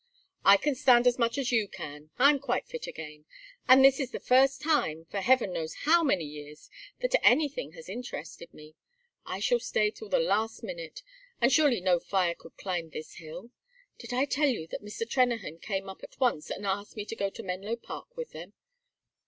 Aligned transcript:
"I 0.43 0.57
can 0.57 0.73
stand 0.73 1.05
as 1.05 1.19
much 1.19 1.37
as 1.37 1.51
you 1.51 1.67
can. 1.67 2.09
I 2.17 2.31
am 2.31 2.39
quite 2.39 2.65
fit 2.67 2.87
again. 2.87 3.25
And 3.69 3.85
this 3.85 3.99
is 3.99 4.09
the 4.09 4.19
first 4.19 4.59
time, 4.59 5.05
for 5.11 5.21
heaven 5.21 5.53
knows 5.53 5.75
how 5.85 6.01
many 6.03 6.23
years, 6.25 6.71
that 7.01 7.13
anything 7.23 7.73
has 7.73 7.87
interested 7.87 8.51
me. 8.51 8.73
I 9.27 9.37
shall 9.37 9.59
stay 9.59 9.91
till 9.91 10.09
the 10.09 10.17
last 10.17 10.63
minute; 10.63 11.03
and 11.39 11.53
surely 11.53 11.81
no 11.81 11.99
fire 11.99 12.33
could 12.33 12.57
climb 12.57 12.89
this 12.89 13.17
hill. 13.17 13.51
Did 13.99 14.11
I 14.11 14.25
tell 14.25 14.49
you 14.49 14.65
that 14.71 14.81
Mr. 14.83 15.07
Trennahan 15.07 15.59
came 15.61 15.87
up 15.87 16.01
at 16.03 16.19
once 16.19 16.49
and 16.49 16.65
asked 16.65 16.95
me 16.97 17.05
to 17.05 17.15
go 17.15 17.29
to 17.29 17.43
Menlo 17.43 17.75
Park 17.75 18.17
with 18.17 18.31
them? 18.31 18.53